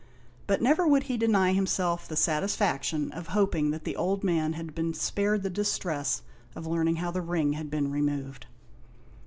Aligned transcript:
But 0.47 0.63
never 0.63 0.87
would 0.87 1.03
he 1.03 1.15
deny 1.15 1.53
himself 1.53 2.07
the 2.07 2.15
satisfaction 2.15 3.11
of 3.11 3.27
hoping 3.37 3.69
that 3.69 3.83
the 3.83 3.95
old 3.95 4.23
man 4.23 4.53
had 4.53 4.73
been 4.73 4.95
spared 4.95 5.43
the 5.43 5.49
distress 5.51 6.23
of 6.55 6.65
learning 6.65 6.95
how 6.95 7.11
the 7.11 7.21
ring 7.21 7.53
had 7.53 7.69
been 7.69 7.91
removed. 7.91 8.47